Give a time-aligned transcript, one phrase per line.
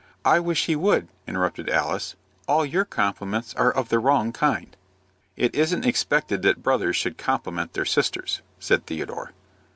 [0.25, 2.15] "I wish he would," interrupted Alice.
[2.47, 4.75] "All your compliments are of the wrong kind."
[5.37, 9.31] "It isn't expected that brothers should compliment their sisters," said Theodore.